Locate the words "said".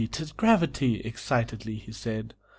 1.91-2.33